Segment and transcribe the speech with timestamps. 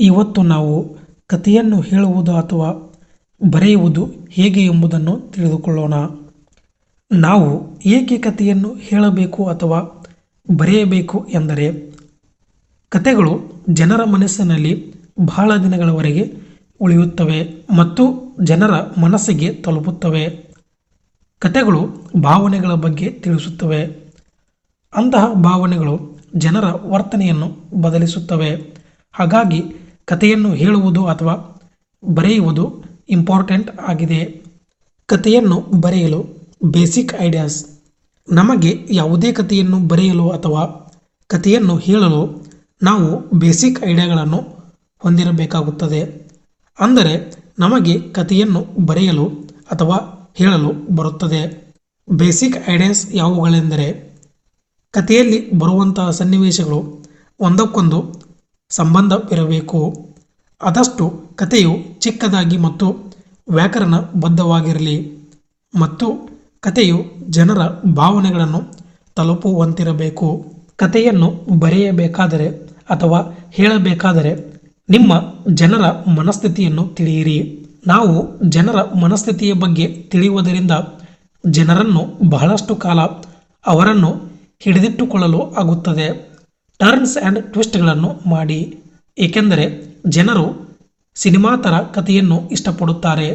[0.00, 0.96] ಇವತ್ತು ನಾವು
[1.26, 2.92] ಕಥೆಯನ್ನು ಹೇಳುವುದು ಅಥವಾ
[3.50, 5.94] ಬರೆಯುವುದು ಹೇಗೆ ಎಂಬುದನ್ನು ತಿಳಿದುಕೊಳ್ಳೋಣ.
[7.12, 10.04] ನಾವು ಏಕೆ ಕಥೆಯನ್ನು ಹೇಳಬೇಕು ಅಥವಾ
[10.56, 11.92] ಬರೆಯಬೇಕು ಎಂದರೆ,
[12.88, 16.34] ಕಥೆಗಳು ಜನರ ಮನಸ್ಸಿನಲ್ಲಿ ಬಹಳ ದಿನಗಳವರೆಗೆ
[16.80, 20.46] ಉಳಿಯುತ್ತವೆ ಮತ್ತು ಜನರ ಮನಸ್ಸಿಗೆ ತಲುಪುತ್ತವೆ.
[21.38, 23.84] ಕಥೆಗಳು ಭಾವನೆಗಳ ಬಗ್ಗೆ ತಿಳಿಸುತ್ತವೆ.
[24.96, 28.76] ಅಂತಹ ಭಾವನೆಗಳು ಜನರ ವರ್ತನೆಯನ್ನು ಬದಲಿಸುತ್ತವೆ.
[29.12, 31.34] ಹಾಗಾಗಿ ಕಥೆಯನ್ನು ಹೇಳುವುದು ಅಥವಾ
[32.02, 32.64] ಬರೆಯುವುದು
[33.08, 34.20] ಇಂಪಾರ್ಟೆಂಟ್ ಆಗಿದೆ.
[35.08, 36.20] ಕಥೆಯನ್ನು ಬರೆಯಲು
[36.74, 37.58] ಬೇಸಿಕ್ ಐಡಿಯಾಸ್
[38.28, 40.62] ನಮಗೆ ಯಾವುದೇ ಕಥೆಯನ್ನು ಬರೆಯಲು ಅಥವಾ
[41.30, 42.22] ಕಥೆಯನ್ನು ಹೇಳಲು
[42.82, 43.06] ನಾವು
[43.38, 44.40] ಬೇಸಿಕ್ ಐಡಿಯಾಗಳನ್ನು
[45.02, 46.00] ಹೊಂದಿರಬೇಕಾಗುತ್ತದೆ.
[46.78, 47.14] ಅಂದರೆ
[47.58, 49.26] ನಮಗೆ ಕಥೆಯನ್ನು ಬರೆಯಲು
[49.70, 49.98] ಅಥವಾ
[50.40, 51.42] ಹೇಳಲು ಬರುತ್ತದೆ.
[52.08, 53.86] ಬೇಸಿಕ್ ಐಡಿಯಾಸ್ ಯಾವುಗಳೆಂದರೆ
[54.94, 56.80] ಕಥೆಯಲ್ಲಿ ಬರುವಂತಹ ಸನ್ನಿವೇಶಗಳು
[57.40, 57.98] ಒಂದಕ್ಕೊಂದು
[58.70, 59.80] ಸಂಬಂಧವಿರಬೇಕು
[60.60, 61.04] ಆದಷ್ಟು
[61.36, 62.86] ಕಥೆಯು ಚಿಕ್ಕದಾಗಿ ಮತ್ತು
[63.48, 64.96] ವ್ಯಾಕರಣಬದ್ಧವಾಗಿರಲಿ
[65.74, 66.06] ಮತ್ತು
[66.60, 67.60] ಕಥೆಯು ಜನರ
[67.94, 68.60] ಭಾವನೆಗಳನ್ನು
[69.16, 70.28] ತಲುಪುವಂತಿರಬೇಕು.
[70.76, 72.48] ಕಥೆಯನ್ನು ಬರೆಯಬೇಕಾದರೆ
[72.90, 74.32] ಅಥವಾ ಹೇಳಬೇಕಾದರೆ
[74.88, 75.12] ನಿಮ್ಮ
[75.54, 75.84] ಜನರ
[76.18, 77.38] ಮನಸ್ಥಿತಿಯನ್ನು ತಿಳಿಯಿರಿ.
[77.86, 78.14] ನಾವು
[78.50, 80.70] ಜನರ ಮನಸ್ಥಿತಿಯ ಬಗ್ಗೆ ತಿಳಿಯುವುದರಿಂದ
[81.44, 83.00] ಜನರನ್ನು ಬಹಳಷ್ಟು ಕಾಲ
[83.66, 84.10] ಅವರನ್ನು
[84.64, 86.35] ಹಿಡಿದಿಟ್ಟುಕೊಳ್ಳಲು ಆಗುತ್ತದೆ.
[86.80, 88.58] ಟರ್ನ್ಸ್ ಆ್ಯಂಡ್ ಟ್ವಿಸ್ಟ್ಗಳನ್ನು ಮಾಡಿ,
[89.18, 89.64] ಏಕೆಂದರೆ
[90.16, 90.46] ಜನರು
[91.16, 93.28] ಸಿನಿಮಾ ಥರ ಕಥೆಯನ್ನು ಇಷ್ಟಪಡುತ್ತಾರೆ.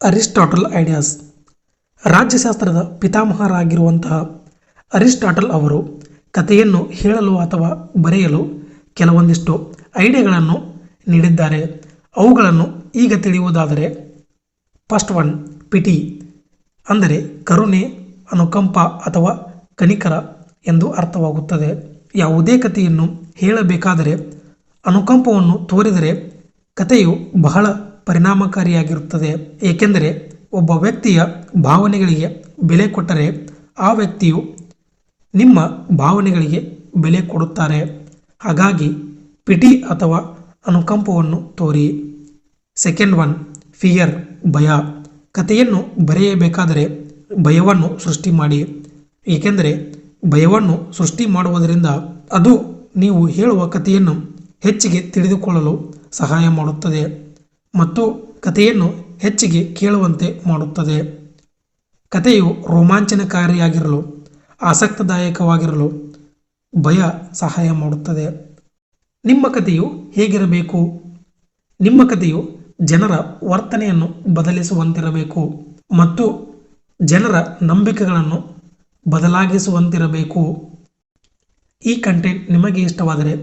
[0.00, 1.10] Aristotle ideas.
[2.04, 4.18] ರಾಜ್ಯಶಾಸ್ತ್ರದ ಪಿತಾಮಹರಾಗಿರುವಂತಹ
[4.92, 5.78] ಅರಿಸ್ಟಾಟಲ್ ಅವರು
[6.38, 7.70] ಕಥೆಯನ್ನು ಹೇಳಲು ಅಥವಾ
[8.04, 8.42] ಬರೆಯಲು
[8.98, 9.54] ಕೆಲವೊಂದಿಷ್ಟು
[10.04, 10.56] ಐಡಿಯಾಗಳನ್ನು
[11.12, 11.60] ನೀಡಿದ್ದಾರೆ.
[12.16, 12.66] ಅವುಗಳನ್ನು
[13.02, 13.86] ಈಗ ತಿಳಿಯುವುದಾದರೆ
[14.90, 15.32] ಫಸ್ಟ್ ಒನ್
[15.72, 15.96] ಪಿಟಿ
[16.86, 17.16] ಅಂದರೆ
[17.48, 17.82] ಕರುಣೆ,
[18.34, 19.32] ಅನುಕಂಪ ಅಥವಾ
[19.80, 20.14] ಕನಿಕರ
[20.70, 21.70] ಎಂದು ಅರ್ಥವಾಗುತ್ತದೆ.
[22.14, 24.12] ಯಾವುದೇ ಕಥೆಯನ್ನು ಹೇಳಬೇಕಾದರೆ
[24.86, 26.40] ಅನುಕಂಪವನ್ನು ತೋರಿದರೆ
[26.74, 27.66] ಕಥೆಯು ಬಹಳ
[28.06, 29.58] ಪರಿಣಾಮಕಾರಿಯಾಗಿರುತ್ತದೆ.
[29.62, 31.22] ಏಕೆಂದರೆ ಒಬ್ಬ ವ್ಯಕ್ತಿಯ
[31.62, 33.48] ಭಾವನೆಗಳಿಗೆ ಬೆಲೆ ಕೊಟ್ಟರೆ
[33.78, 34.56] ಆ ವ್ಯಕ್ತಿಯು
[35.34, 35.60] ನಿಮ್ಮ
[35.96, 38.08] ಭಾವನೆಗಳಿಗೆ ಬೆಲೆ ಕೊಡುತ್ತಾರೆ.
[38.38, 38.88] ಹಾಗಾಗಿ
[39.44, 40.18] ಪಿಟಿ ಅಥವಾ
[40.66, 42.02] ಅನುಕಂಪವನ್ನು ತೋರಿ.
[42.74, 43.34] ಸೆಕೆಂಡ್ ಒನ್,
[43.72, 44.14] ಫಿಯರ್,
[44.46, 44.70] ಭಯ.
[45.32, 46.84] ಕಥೆಯನ್ನು ಬರೆಯಬೇಕಾದರೆ
[47.42, 48.84] ಭಯವನ್ನು ಸೃಷ್ಟಿ ಮಾಡಿ.
[49.26, 51.86] ಏಕೆಂದರೆ ಭಯವನ್ನು ಸೃಷ್ಟಿ ಮಾಡುವುದರಿಂದ
[52.32, 52.52] ಅದು
[52.96, 54.12] ನೀವು ಹೇಳುವ ಕಥೆಯನ್ನು
[54.60, 57.02] ಹೆಚ್ಚಿಗೆ ತಿಳಿದುಕೊಳ್ಳಲು ಸಹಾಯ ಮಾಡುತ್ತದೆ
[57.74, 58.02] ಮತ್ತು
[58.40, 61.20] ಕಥೆಯನ್ನು ಹೆಚ್ಚಿಗೆ ಕೇಳುವಂತೆ ಮಾಡುತ್ತದೆ.
[62.08, 64.28] ಕಥೆಯು ರೋಮಾಂಚನಕಾರಿಯಾಗಿರಲು,
[64.62, 65.88] ಆಸಕ್ತದಾಯಕವಾಗಿರಲು
[66.78, 67.00] ಭಯ
[67.32, 68.56] ಸಹಾಯ ಮಾಡುತ್ತದೆ.
[69.24, 71.02] ನಿಮ್ಮ ಕಥೆಯು ಹೇಗಿರಬೇಕು?
[71.80, 72.50] ನಿಮ್ಮ ಕಥೆಯು
[72.84, 73.12] ಜನರ
[73.44, 75.42] ವರ್ತನೆಯನ್ನು ಬದಲಿಸುವಂತಿರಬೇಕು
[75.98, 76.24] ಮತ್ತು
[77.02, 78.59] ಜನರ ನಂಬಿಕೆಗಳನ್ನು
[79.06, 80.42] ಬದಲಾಗಿಸುವಂತಿರಬೇಕು.
[81.82, 83.34] ಈ ಕಂಟೆಂಟ್ ನಿಮಗೆ ಇಷ್ಟವಾದರೆ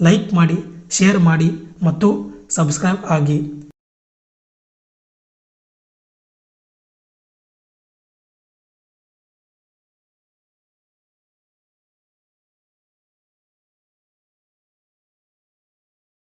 [0.00, 0.58] ಲೈಕ್ ಮಾಡಿ
[0.96, 1.48] ಶೇರ್ ಮಾಡಿ
[1.86, 2.08] ಮತ್ತು
[2.50, 3.38] ಸಬ್ಸ್ಕ್ರೈಬ್ ಆಗಿ.